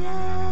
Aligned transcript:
Yeah. 0.00 0.43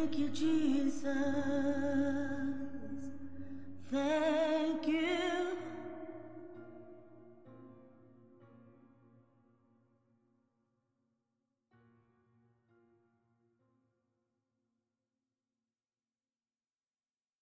Thank 0.00 0.18
you, 0.18 0.28
Jesus. 0.30 1.04
Thank 3.92 4.39